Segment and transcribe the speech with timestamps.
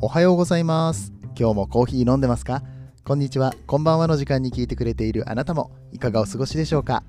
[0.00, 1.12] おはようございます。
[1.36, 2.62] 今日もコーヒー飲んでますか？
[3.02, 3.52] こんにちは。
[3.66, 7.02] こんばんはの時間に聞いてくれているあなたもいかがお過ごしでしょうか？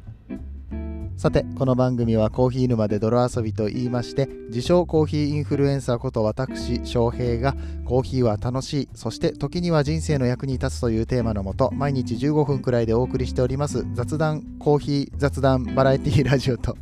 [1.15, 7.55] さてこの番組はコーヒー沼で泥遊びと言いまして自称コーヒーインフルエンサーこと私翔平が
[7.85, 16.75] コーヒーは楽しいそして時には人生の役に立つというテーマのもと毎日15分くらいでお送りしております雑談コーヒー雑談バラエティラジオと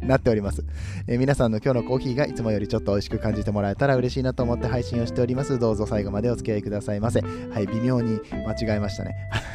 [0.00, 0.64] なっております、
[1.06, 5.58] えー、皆さんの今日のコーヒーがいつもよりちょっと美味しく感じてもらえたら嬉しいなと思って配信をしております。
[5.58, 7.20] どうぞ最後までお付き合いくださいませ。
[7.20, 9.14] はい、微妙に間違えましたね。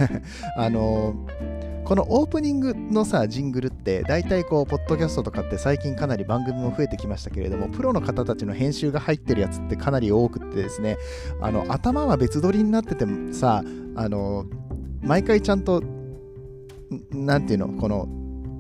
[0.58, 10.98] あのー、このオープニングのさ、ジングルって、大体こう、ポッドキャストとかって最近かなり番組も増えてきましたけれども、プロの方たちの編集が入ってるやつってかなり多くてですね、
[11.42, 13.64] あの、頭は別撮りになっててもさ、
[13.96, 14.46] あの、
[15.02, 15.84] 毎回ちゃんと、
[17.12, 18.08] なんていうの、この、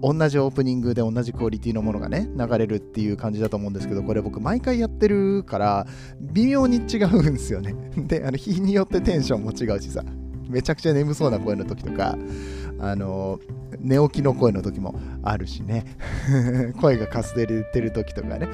[0.02, 5.88] 同じオープニングで同じクオリティのものがね流れるっていう感じだと思うんですけどこれ僕毎回やってるから
[6.20, 7.76] 微妙に違うんですよね。
[7.98, 10.04] であの日によってテンションも違うしさ
[10.50, 12.18] めちゃくちゃ眠そうな声の時とか
[12.80, 13.40] あの
[13.80, 15.86] 寝起きの声の時もあるしね。
[16.80, 18.50] 声がかすれてる時とかね、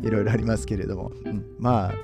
[0.00, 1.94] うん、いろいろありますけれども、うん、まあ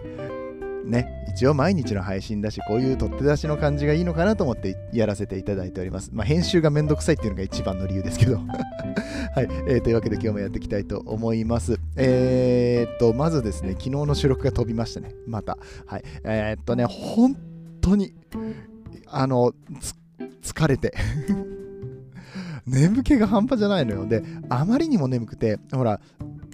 [0.87, 6.11] ね、一応毎日の配信だし、こういう取って出しの感じがいいのかなと思ってやらせていただいております。
[6.13, 8.39] まあ、編集がめんどくさいっていうのが一番の理由ですけど。
[9.35, 11.79] はい、えー、というわけで今日もやっていきたいと思います。
[11.97, 15.15] えー、っと、まずですね、昨日の収録が飛びましたね。
[15.27, 15.59] また。
[15.87, 16.05] はい。
[16.25, 17.37] えー、っとね、本
[17.81, 18.15] 当に、
[19.09, 19.53] あの、
[20.43, 20.95] 疲れて
[22.67, 24.07] 眠気が半端じゃないのよ。
[24.07, 26.01] で、あまりにも眠くて、ほら、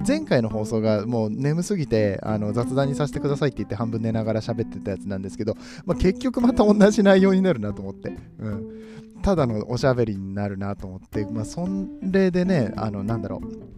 [0.07, 11.67] 前回の放送がもう眠すぎてあの雑談にさせてくださいって言って半分寝ながら喋ってたやつなんですけど、まあ、結局また同じ内容になるなと思って、うん、ただのおしゃべりになるなと思って、まあ、そ
[12.03, 13.73] れでねあのなんだろう。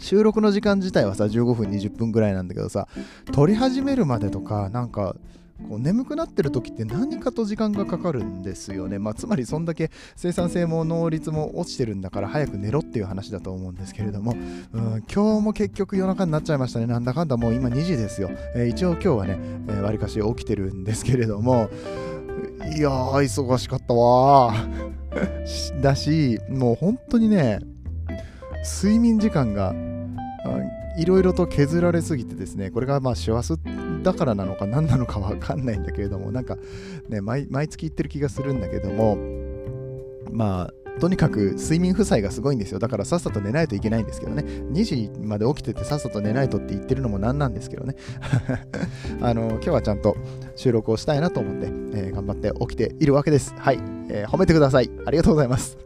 [0.00, 2.86] 収録の時間自体はさ15分20分ぐらいなんだけどさ
[3.32, 5.16] 撮り始めるまでとかなんか
[5.68, 8.98] こう眠くなってる時って何かと時間がかかるんですよね。
[8.98, 14.36] まあ、つまりそんだけ生産性も能率も落ちてるんだから早く寝ろっていう話だと思うんですけれども、
[14.72, 16.86] うん、今日も結局夜中になっちゃいましたね。
[16.86, 18.30] なんだかんだもう今2時ですよ。
[18.54, 19.38] えー、一応今日はね、
[19.82, 21.68] わ、え、り、かし起きてるんですけれども、
[22.76, 24.54] いやー、忙しかったわ
[25.82, 27.58] だし、もう本当にね、
[28.80, 29.74] 睡眠時間が
[30.98, 36.56] いろいろと削られすぎてですね、これがまあ師走ってだからなのか何なのかわかんないんだけれども、なんか
[37.08, 39.18] ね毎、毎月行ってる気がするんだけども、
[40.30, 42.78] まあ、とにかく睡眠負債がすごいんですよ。
[42.78, 44.42] だからさっさと寝ないといけないんですけどね。
[44.42, 47.96] 2時まで起きててさっさと寝ないとって言ってるのもなんなんですけどね。
[49.20, 50.16] あの今日はちゃんと
[50.56, 53.54] 収録をしたいなと思って、えー、頑張って起きているわけです。
[53.58, 54.90] はい、えー、褒めてください。
[55.04, 55.76] ありがとうございます。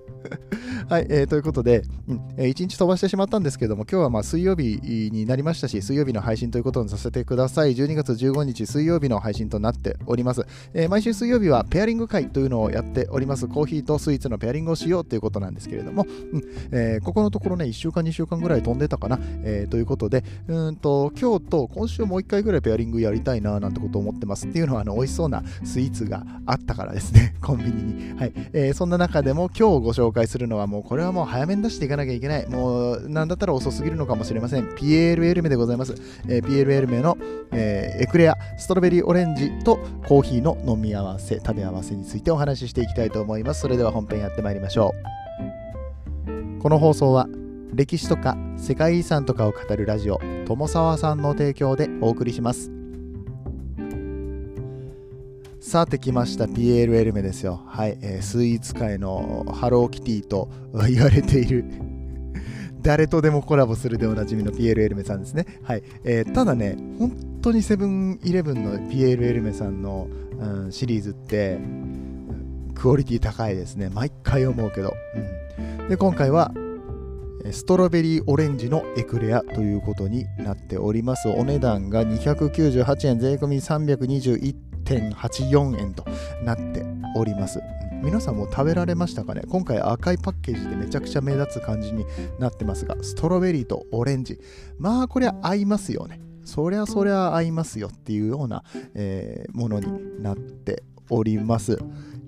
[0.92, 4.78] はい、えー、ということで、うんえー、1日飛ばしてしまったんですけども、今日はまあ水曜日
[5.10, 7.74] になりましたし、水曜日の配信ということにさせてください。
[7.74, 10.44] 12月15日水曜日の配信となっております。
[10.74, 13.48] えー、毎週水曜日はペアリング会というのをやっております。
[13.48, 16.42] コーヒーとスイーツのペアリングをしようということなんですけれども、うん
[16.72, 24.46] えー、ここのところね、1週間、2週間ぐらい飛んでたかな、えー、ということで、うんと今日と今週もう1回ぐらいペアリングやりたいななんてことを思ってます。
[24.46, 28.18] っていうのは、あの美味しそうなスイーツがあったからですね、コンビニに。
[28.18, 32.46] はいえー、そんな中でも今日ご紹介するのはもうこれはもう早めに出していかなきゃいけない。
[32.48, 34.74] もうなんだったら遅すぎるのかもしれません。
[34.76, 35.94] ピエール・エルメでございます。
[36.28, 37.16] えー、ピエール・エルメの、
[37.52, 43.60] えー、エクレア、ストロベリーオレンジとコーヒーの飲み合わせ、食べ合わせについてお話ししていきたいと思います。
[43.60, 44.92] それでは本編やってまいりましょ
[46.28, 46.60] う。
[46.60, 47.26] この放送は
[47.74, 52.81] 歴史とか世界遺産とかを語るラジオ友沢さんの提供でお送りします。
[55.62, 57.62] さて来ましたピエール・エルメですよ。
[57.68, 60.50] はい、えー、スイーツ界のハローキティと
[60.90, 61.64] 言われている
[62.82, 65.46] 誰とでもコラボするでおなじみのピエール・エルメさんですね。
[65.62, 67.12] はい、えー、ただね、本
[67.42, 71.60] 当にセブンイレブンのピエール・エルメさんの、うん、シリーズって
[72.74, 73.88] クオリティ高いですね。
[73.88, 74.92] 毎回思うけど。
[75.80, 76.52] うん、で、今回は
[77.52, 81.28] ストロベリーオレンジのエクレアということになっております。
[81.28, 86.04] お値段が298円、税込み321 1.84円と
[86.44, 86.84] なって
[87.16, 87.60] おります。
[88.02, 89.42] 皆さんも食べられましたかね？
[89.48, 92.04] 今回赤いパッケージでめちゃくちゃ目立つ感じに
[92.40, 94.40] なってますが、ストロベリーとオレンジ。
[94.78, 96.20] まあこれは合いますよね。
[96.44, 98.64] そりゃそりゃ合いますよっていうような、
[98.94, 101.78] えー、ものになっております。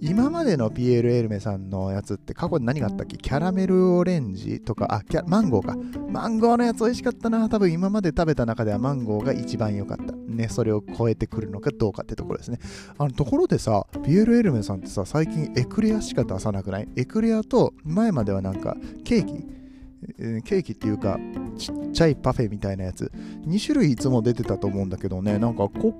[0.00, 3.16] 今までのピエール・エルメさんのやつって過去に何があったっけ？
[3.16, 5.76] キャラメルオレンジとか、あ、キャマンゴーか。
[6.10, 7.48] マンゴーのやつ美味しかったな。
[7.48, 10.12] 多分今まで食べた中ではマンゴーが一番良かった。
[10.12, 12.58] ね、それを超えてくるのかどうかってところですね。
[12.98, 16.88] あの、ところでさ、ピエール・エルメさんってさ、最近エクレアしか出さなくない？
[16.96, 19.46] エクレアと前まではなんかケーキ
[20.18, 21.18] えーケーキっていうか
[21.56, 23.10] ちっちゃいパフェみたいなやつ
[23.46, 25.94] 2種類いつも出てたと思うんだけどねなんか今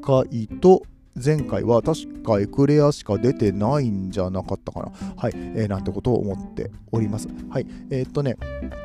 [0.00, 0.84] 回と
[1.14, 4.92] 前回は確かエクレアしか出てないんじゃなかったかな。
[5.16, 7.28] はい、えーなんてことを思っております。
[7.50, 8.36] はいえーっとね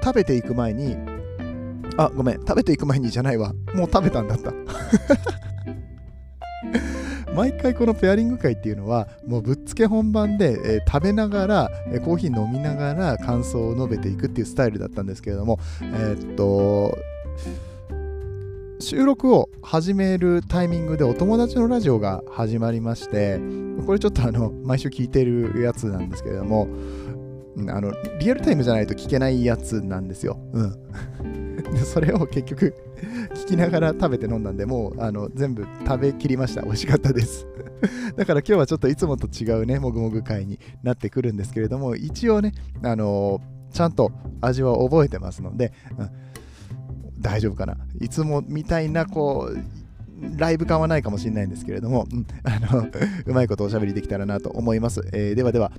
[0.04, 0.98] 食べていく前に
[1.98, 3.54] あごめん食べていく前にじゃないわ。
[3.74, 4.54] もう食べたんだった。
[7.36, 16.98] 毎回このペアリング会っていうのはもうぶっつけ本番で、えー食べながら、えーコーヒー飲みながら感想を述べていくっていうスタイルだったんですけれどもえーっと
[18.86, 23.40] 収録を始めるタイミングでお友達のラジオが始まりまして
[23.84, 26.68] これちょっとあの毎週聞いてるやつなんですけれども
[27.68, 30.38] あのリアルタイムじゃないと聞けないやつなんですよ。
[30.54, 32.76] うん、 でそれを結局
[33.34, 36.62] 聞きながら食べて飲んだんでもうあの全部食べきりました。
[36.62, 37.48] 美味しかったです。
[38.16, 42.52] だから今日はちょっといつもと違うねもぐもぐ会になってくるんですけれども一応ね
[42.84, 43.42] あの
[43.72, 44.12] ちゃんと
[44.42, 46.10] 味は覚えてますので、うん。
[47.26, 47.76] 大丈夫かな？
[48.00, 52.88] いつもみたいなこうライブ感はないかもしれないんですけれども、うんあの
[53.26, 55.72] うまいことおしゃべりできたらなと思います、えーではでは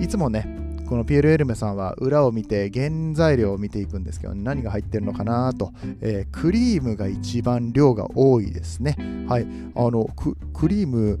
[0.00, 0.46] いつもね
[0.86, 8.96] このピエール・エルメさんは裏を見て原材料を見ていくんですけど何が入ってるのかなと、えークリームが一番量が多いですね。
[9.28, 11.20] はいあのククリーム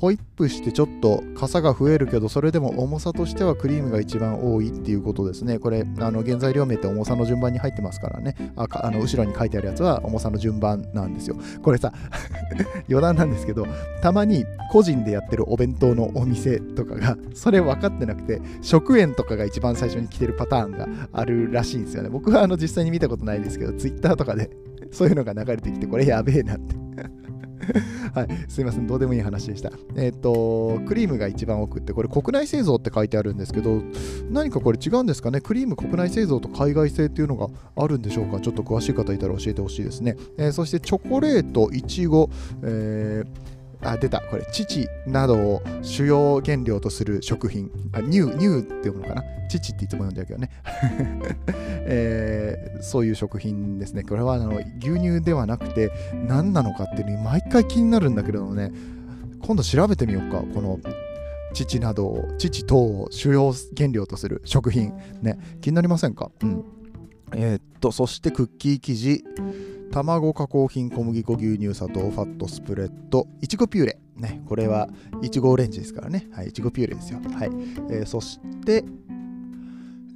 [0.00, 5.58] ホイップしてちょっと傘が増えるけどそれでも重さとしてはクリームが一番多いっていうことですね。
[5.58, 8.36] これあの原材料名って重さの順番に入ってますからね。
[8.56, 11.36] ああの後ろに書いてあるやつは重さの順番なんですよ。
[11.62, 11.92] これさ
[12.88, 13.66] 余談なんですけど
[14.00, 22.08] たまに個人でやってるお弁当のお店とかがそれ分かってなくて食塩とかが一番最初に来てるパターンがあるらしいんですよね。
[22.08, 24.50] 僕はあの実際に見たことないですけどツイッターとかで
[24.92, 27.27] そういうのが流れてきてこれやべえなって。
[28.14, 29.70] はい、すいません、どうでもいい話でした。
[29.96, 33.82] えっ、と、クリームが一番多くって、これ国内製造って書いてあるんですけど、
[34.30, 35.40] 何かこれ違うんですかね？
[35.40, 38.40] クリーム国内製造と海外製っていうのがあるんでしょうか？
[38.40, 40.16] ちょっと詳しい方いたら教えてほしいですね。
[40.36, 42.30] えーそしてチョコレート、いちご、
[42.62, 44.20] えーあ、出た。
[44.20, 47.70] これ、乳などを主要原料とする食品。
[47.92, 50.50] あ、乳、乳って読むのかな乳っていつも読んでるけどね。
[51.90, 54.04] えーそういう食品ですね。
[54.04, 55.90] これはあの牛乳ではなくて
[56.28, 58.70] 何なのかっていうのに毎回気になるんだけれどもね、
[59.42, 60.42] 今度調べてみようか。
[60.54, 60.78] この
[61.54, 64.92] 乳などを、乳等を主要原料とする食品。
[65.22, 66.30] ね、気になりませんか？
[66.42, 66.64] うん。
[67.34, 69.24] えーっと、そしてクッキー生地、
[69.90, 73.98] 卵加工品、小麦粉、牛乳、砂糖、ファット、スプレッド、いちごピューレ。
[74.16, 74.88] ね、これは
[75.22, 76.26] いちごオレンジですからね。
[76.32, 77.20] はい、いちごピューレですよ。
[77.20, 77.50] はい。
[77.90, 78.84] えーそして、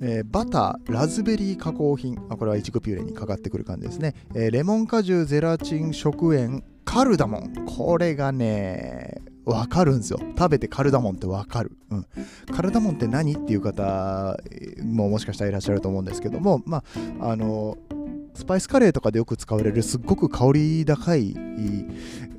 [0.01, 2.19] えーバター、ラズベリー加工品。
[2.29, 4.15] あこれはいちごピューレにかかってくる感じですね。
[4.35, 7.53] えーレモン果汁、ゼラチン、食塩、カルダモン。
[7.65, 10.21] これがね、わかるんですよ。
[10.37, 11.77] 食べてカルダモンってわかる。
[11.91, 12.07] うん。
[12.53, 13.35] カルダモンって何？
[13.35, 14.37] っていう方
[14.85, 16.85] ももしかしたらいらっしゃると思うんですけども、ま
[17.21, 17.77] あ、あの、
[18.35, 21.37] スパイスカレーとかでよく使われるすっごく香り高い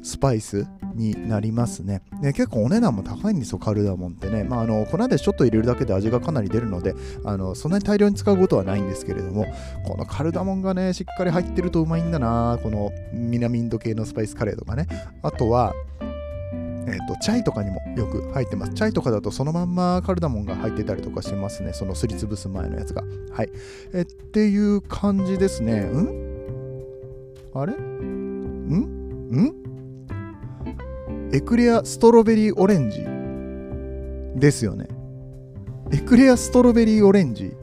[0.01, 2.01] スパイスになりますね。
[2.21, 4.43] で結構お値段も高いんですよ、カルダモンってね。
[4.43, 9.45] まあ、あの粉でちょっと入れるだけで味がかなり出るのであの、そんなに大量に使うことはないんですけれども、
[9.85, 14.87] このカルダモンがね、しっかり入ってるとうまいんだな、この南インド系のスパイスカレーとかね。
[15.21, 15.73] あとは、
[16.85, 18.73] えー、とチャイとかにもよく入ってます。
[18.73, 21.73] チャイとかだとそのまんまカルダモンが入ってたりとかしますね。
[21.73, 23.03] そのすりつぶす前のやつが。
[23.31, 23.49] はい。
[23.93, 25.79] えっていう感じですね。
[25.81, 26.83] ん？
[27.53, 27.73] あれ？
[27.73, 27.77] ん？
[29.31, 29.53] ん？
[31.31, 33.05] エクレアストロベリーオレンジ
[34.39, 34.87] ですよね。
[35.91, 37.53] エクレアストロベリーオレンジ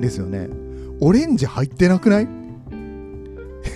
[0.00, 0.48] ですよね。
[1.00, 2.39] オレンジ入ってなくない？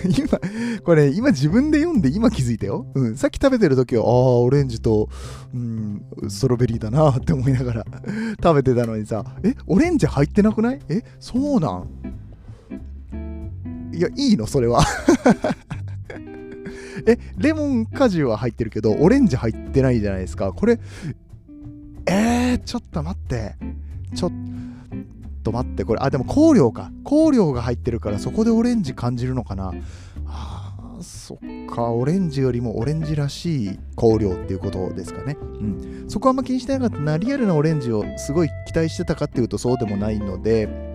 [0.09, 0.39] 今、
[0.83, 2.85] これ今自分で読んで今気づいたよ。
[2.93, 4.09] うん、さっき食べてる時は、ああ、
[4.39, 5.09] オレンジと、
[5.53, 7.85] うん、ストロベリーだなって思いながら
[8.43, 10.79] 食べてたのにさ、え、オレンジ入ってなくない？
[10.89, 11.87] え、そうなん？
[13.93, 14.45] いや、いいの？
[14.47, 14.83] それは。
[17.07, 20.53] え、レモン果汁は入ってるけど、オレンジ入ってないじゃないですか。
[20.53, 20.79] これ、
[22.07, 23.55] えー、ちょっと待って。
[24.15, 24.35] ちょっと
[25.51, 26.91] 待って、これ、あ、でも香料か。
[27.03, 29.73] 香料が入ってるから、そこでオレンジ感じるのかな。
[30.27, 35.37] あそっか、オレンジよりもオレンジらしい香料っていうことですかね。
[35.41, 36.05] うん。
[36.07, 37.17] そこはあんま気にしてなかったな。
[37.17, 40.94] リアルなオレンジをすごい期待してたかっていうとそうでもないので、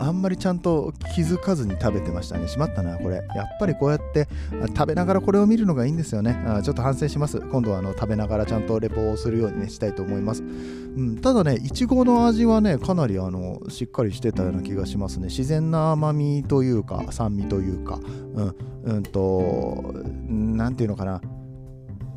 [0.00, 2.48] あんまりちゃんと気づかずに食べてましたね。
[2.48, 3.16] しまったな、これ。
[3.16, 3.26] やっ
[3.58, 4.28] ぱりこうやって
[4.68, 6.42] 食べながらこれを見るのがいいんですよね。
[6.46, 7.38] あちょっと反省します。
[7.38, 10.42] 今度はあの食べながらちゃんとレポをするように、ね、したいと思います。
[10.42, 15.26] うん、ただね、いちごの味はね、かなりあのしっかりしてたような気がしますね。
[15.26, 18.00] 自然な甘みというか、酸味というか、
[18.34, 18.54] うん、
[18.84, 19.94] うんと、
[20.28, 21.20] なんていうのかな。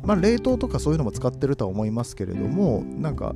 [0.02, 3.34] まあ、冷凍とかそういうのも使ってるとは思いますけれども、なんか、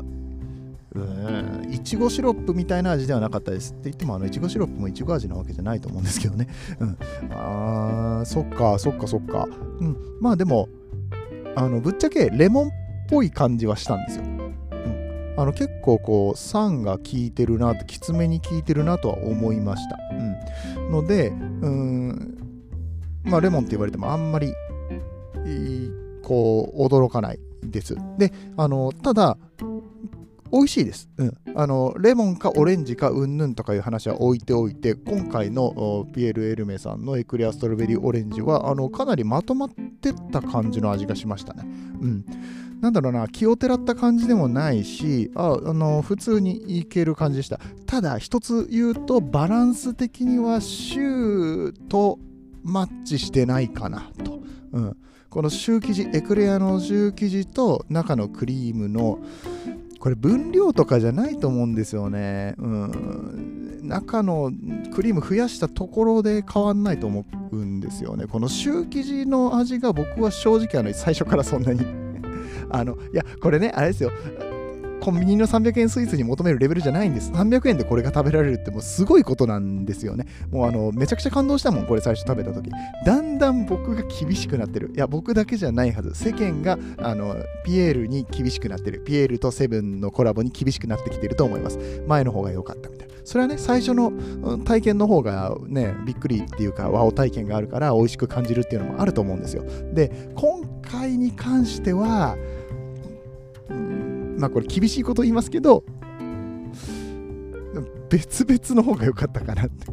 [0.94, 1.68] うん。
[1.72, 6.48] いちごシロップみたいな味ではなかったですって言ってもあのいちごシロップもいちご味なわけじゃないと思うんですけどね、
[6.80, 6.96] うん、
[7.32, 9.46] あーそっかそっかそっか。
[9.80, 9.96] うん。
[10.20, 10.68] まあでも
[11.56, 12.70] あのぶっちゃけレモンっ
[13.08, 19.98] ぽい感じはしたんですよ、うん、あの結構こう酸が効いてるなときつめに効いてるなとは思いました、
[20.78, 21.32] うん、のでう
[21.68, 22.38] ん。
[23.24, 24.54] まあレモンって言われてもあんまり
[26.22, 27.96] こう驚かないです。
[28.16, 29.36] であのただ
[30.50, 41.64] 美味しいです、うん、あのレモンかオレンジかうんぬんとかいう話は置いておいて今回のピエール・エルメさんのエクレアストロベリーオレンジはあのかなりまとまってった感じの味がしましたね、
[42.00, 42.24] うん、
[42.80, 47.58] なんだろうな気をてらった感じでもないしああの普通にいける感じでした。
[47.86, 52.18] ただ一つ言うとバランス的にはシューと
[52.62, 54.40] マッチしてないかなと、
[54.72, 54.96] うん、
[55.30, 59.18] このシュー生地エクレアのシュー生地と中のクリームの
[59.98, 62.54] これ分量とかじゃないと思うんですよね。
[62.58, 63.80] うん。
[63.82, 64.52] 中の
[64.94, 68.26] クリーム増やしたところで変わんないと思うんですよね。
[68.26, 71.80] このシュー生地の味が僕は正直あの最初からそんなに
[72.70, 74.10] あの、いや、これね、あれですよ。
[75.00, 77.30] コンビニの300円スイーツに求めるレベルじゃないんです。
[77.32, 80.26] 300円でこれが食べられるってもうすごいことなんですよね。
[80.50, 82.70] もうあの、めちゃくちゃ感動したもん、これ最初食べた時。
[83.06, 84.90] だんだん僕が厳しくなってる。
[84.94, 86.14] いや、僕だけじゃないはず。
[86.14, 89.02] 世間が、あの、ピエールに厳しくなってる。
[89.04, 91.78] ピエールとセブンのコラボに厳しくなってきてると思います。
[92.06, 93.14] 前の方が良かったみたいな。
[93.24, 94.12] それはね、最初の
[94.64, 99.64] 体験の方がね、びっくりっていうか、ワオ体験があるから美味しく感じるっていうのもあると思うんですよ。
[99.92, 102.36] で、今回に関しては、
[104.38, 105.84] まあこれ厳しいこと言いますけど、
[108.08, 109.86] 別々の方が良かったかなって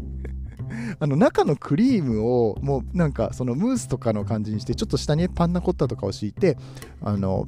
[0.99, 6.57] あの中のクリームをもうなんかそのムースとかの感じにしてちょっと下にパンナコッタとかを敷いて
[7.01, 7.47] あの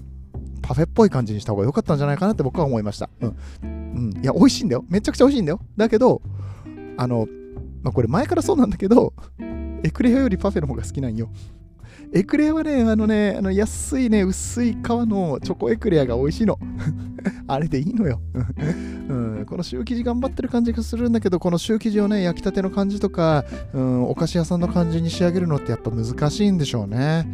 [0.62, 3.10] パフェっぽい感じにした方が良かったんじゃないかなって僕は思いました。
[3.22, 3.38] うん。
[3.64, 4.86] うん、いや、美味しいんだよ。
[4.90, 5.62] めちゃくちゃ美味しいんだよ。
[5.78, 6.22] だけど、
[6.98, 7.28] あの、
[7.84, 9.14] まあ、これ前からそうなんだけど、
[9.84, 11.30] エクレアよりパフェの方が好きなんよ。
[12.14, 16.58] エクレアはね、あのね、あの安いね、薄い皮のチョコエクレアが美味しいの。
[17.48, 18.22] あれでいいのよ、
[19.10, 19.46] うん。
[19.46, 27.28] このシュー生地頑張ってる感じがするんだけど、このシュー生地をね、焼きたての感じとか、うん、お菓子屋さんの感じに仕上げるのってやっぱ難しいんでしょうね。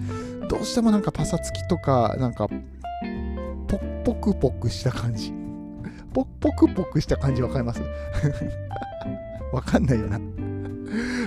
[0.50, 2.48] どうしてもなんかパサつきとか、なんか、
[3.68, 5.34] ポッポクポクした感じ。
[6.14, 7.82] ポッポクポクした感じわかります？
[9.52, 10.20] わかんないよな。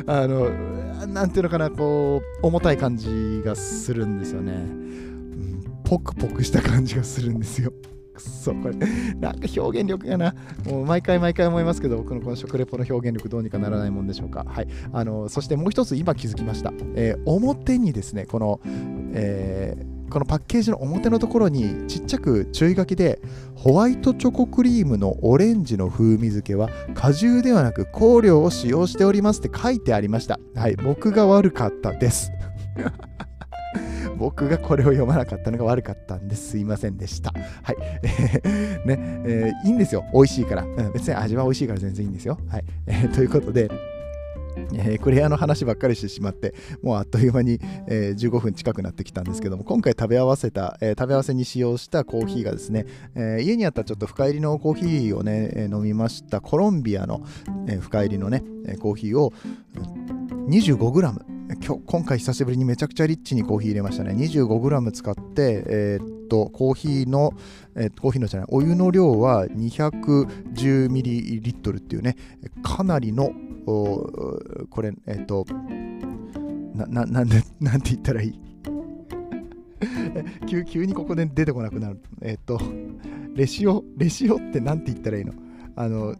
[0.06, 0.48] あの、
[1.06, 4.52] なんていうのかな、こう、重たい感じがするんですよね。
[4.52, 7.72] うん、ポクポクした感じがするんですよ。
[8.16, 10.34] くそ、これ、なんか表現力がな、
[10.64, 14.44] もう毎回毎回思いますけど、僕のこの食レポの表現力どうにかならないもんでしょうか。
[14.48, 14.68] はい。
[14.92, 16.72] あの、そしてもう一つ今気づきました。
[16.94, 18.60] えー、表にですね、この、
[19.12, 23.20] えーこのパッケージの表のところにちっちゃく注意書きで
[23.54, 30.38] ホワイトチョコクリームのオレンジの風味付けは果汁ではなく香料を使用しておりますって書いてありました。
[30.54, 32.30] はい、僕が悪かったです。
[34.16, 36.56] 僕がこれを読まなかったのが悪かったんです。
[36.56, 37.32] いませんでした。
[37.62, 37.76] はい。
[38.86, 40.04] ね、えー、いいんですよ。
[40.12, 40.62] 美味しいから。
[40.62, 42.38] うん、別に味は美味しいから全然いいんですよ。
[42.48, 42.64] はい。
[42.86, 43.70] えー、ということで、
[44.74, 57.22] えー、クレアの話ばっかりしてしまって、もうあっという間に、えー、15分近くなってきたんですけども、今回食べ合わせた、えー、食べ合わせに使用したコーヒーがですね、え家にあったちょっと深入りのコーヒーをね、え飲みました、コロンビアの、
[57.68, 58.42] え深入りのね、
[58.80, 59.32] コーヒーを
[60.48, 64.14] 25g、今日今回久しぶりにめちゃくちゃリッチにコーヒー入れましたね。
[64.14, 67.32] 25g 使って、えー、と、コーヒーの、
[67.74, 72.16] えー、コーヒーのじゃない、お湯の量は 210ml っていうね、
[72.62, 73.30] かなりの、
[73.66, 75.44] これ、えー、っと、
[76.74, 78.40] な、な、 なんで、なんて言ったらいい？
[80.46, 82.00] 急急にここで出てこなくなる。
[82.22, 82.58] えっと、
[83.34, 85.32] レシオ、レシオって何て言ったらいいの？
[85.74, 86.14] あの、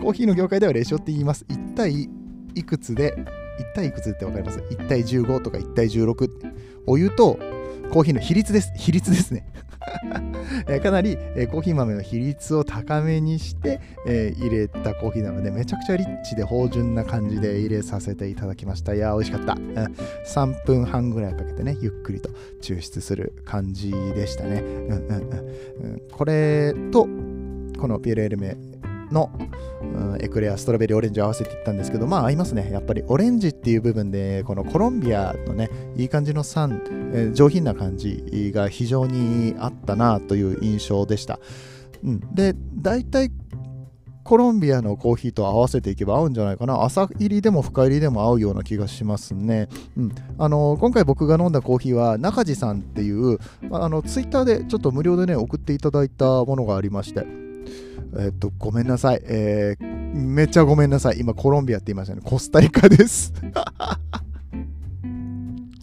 [0.00, 1.44] コーヒーの業界ではレシオって言います。
[1.48, 2.08] 1対
[2.54, 6.28] いくつで1対いくつって分かります ?1 対15とか1対16。
[6.86, 7.38] お湯と
[7.92, 8.72] コーヒーの比率です。
[8.76, 9.46] 比率ですね。
[10.82, 11.16] かなり、
[11.50, 18.94] コーヒー豆の比率を高めにして、入れたコーヒーなので、めちゃくちゃリッチで芳醇な感じで入れさせていただきました。
[18.94, 19.54] いやー、美味しかった。
[19.54, 19.94] うん、
[20.26, 22.30] 3分半ぐらいかけてね、ゆっくりと
[22.62, 24.60] 抽出する感じでしたね。
[24.60, 25.20] うんうん
[25.82, 27.08] うん、これと、
[27.78, 28.56] このピエール・エルメ
[29.10, 29.30] の、
[29.82, 32.70] うん、エクレア、ストロベリー、オレンジを合わせていったんですけど、まあ合いますね。
[32.72, 41.38] やっぱりオレンジっていう部分で、このコロンビアのね、いい感じの酸、えー、上品な感じが非常にあったなという印象でした。
[42.04, 43.30] うん、で、大体
[44.22, 46.84] コロンビアのコーヒーと合わせていけば合うんじゃないかな。
[46.84, 49.68] 朝入りでも深入りでも合うような気がしますね。
[49.96, 53.38] うん、あの今回僕が飲んだコーヒーは中地さんっていう、
[53.72, 57.26] あのツイッターでちょっと無料でね送っていただいたものがありまして、
[58.18, 59.20] えっと、ごめんなさい。
[59.24, 61.20] えー、めっちゃごめんなさい。
[61.20, 62.22] 今、コロンビアって言いましたね。
[62.24, 63.32] コスタリカです。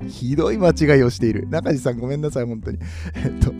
[0.08, 1.48] ひどい間違いをしている。
[1.50, 2.80] 中地さん、ごめんなさい、本当に。
[3.16, 3.54] えっと、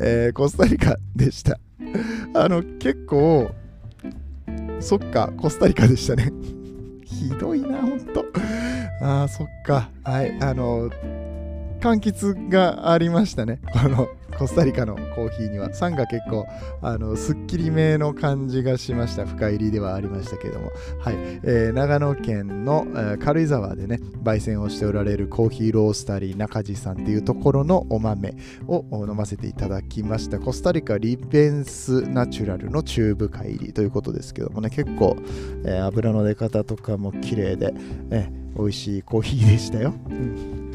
[0.00, 1.58] えー、コスタリカでした。
[2.34, 3.50] あの、結構、
[4.80, 6.32] そっか、コスタリカでしたね。
[7.04, 8.24] ひどいな、ほんと。
[9.00, 9.90] ああ、そっか。
[10.04, 10.90] はい、あの、
[11.80, 13.60] 柑橘がありましたね。
[13.72, 14.08] この
[14.38, 16.46] コスタリカのコーヒーには酸が結構
[16.82, 19.26] あのすっきりめの感じがしました。
[19.26, 21.14] 深入りではありましたけれども、はい。
[21.42, 28.34] えー、長野県の、えー、軽井沢でね焙煎をしておられるコーヒーロースタリー中地さんっていうところのお豆
[28.66, 30.38] を飲ませていただきました。
[30.38, 34.70] コスタリカリベンスナチュラルの中部深入りということですけどもね。
[34.70, 35.16] 結構、
[35.64, 37.74] えー、油の出方とかも綺麗で、
[38.10, 39.94] えー美味しいコーヒーでしたよ。
[40.08, 40.66] うん、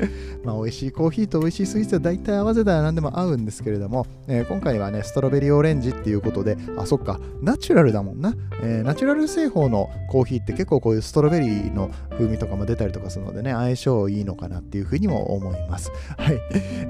[0.44, 8.34] まあ美味しいコーヒーと美味しいスイーツは大体合わせたら何でも合うんですけれども、えー、今回はね、ストロベリーオレンジっていうことで、あ、そっか、ナチュラルだもんな。
[8.64, 15.92] えー、ナチュラル製法のコーヒーって結構こういうストロベリーの風味とかも出たりとかするのでね、相性いいのかなっていうふうにも思います。
[16.18, 16.40] はい。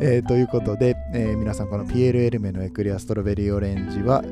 [0.02, 4.24] えー、ということで、え皆さんこの PLL メのエクレアストロベリーオレンジは、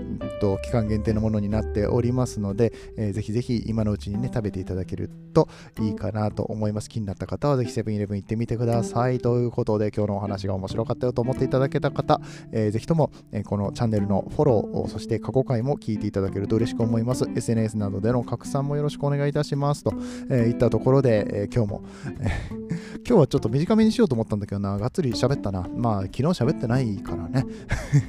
[0.42, 5.48] と期間限定のものになっておりますので、えー、ぜひぜひ今のうちにね、食べていただけると
[5.80, 6.90] いいかなと思います。
[6.90, 9.20] 気になった方はぜひセブンイレブン行ってみてください。
[9.20, 12.20] ということで、今日のお話が面白かったよと思っていただけた方、
[12.52, 17.26] えー、ぜひとも、えー、このチャンネルのフォロー、そして過去回も聞いていただけると嬉しく思います。
[17.36, 19.94] SNS などでの拡散もよろしくお願いいたしますと、
[20.30, 21.84] えー、いったところで、えー、今日も、
[22.22, 25.68] えー、 今日はちょっと短めにしようと思ったんだけどな、がっつり喋ったな。
[25.76, 27.46] まあ、昨日喋ってないからね。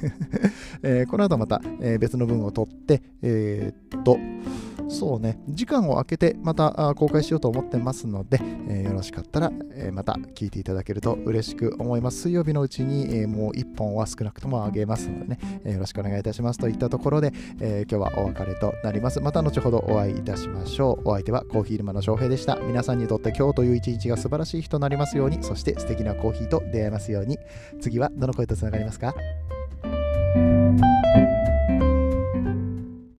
[0.83, 4.17] えー、この後また、えー、別の文を取って、えー、っと、
[4.91, 12.23] そうね、時間を空けてまた公開しようと思ってますので、えー、よろしかったら、えー、また聞いていただけると嬉しく思います。
[12.23, 17.31] 水曜日のうちに、えー、もう1本は少なくともあげますのでね、えよろしくお願いいたしますといったところで、
[17.61, 19.21] え今日はお別れとなります。
[19.21, 21.09] また後ほどお会いいたしましょう。
[21.09, 22.57] お相手はコーヒー沼の翔平でした。
[22.57, 27.39] 皆さんにとって今日という一日が素晴らしい日となりますように、そして素敵なコーヒーと出会えますように。
[27.79, 29.15] 次はどの声とつながりますか？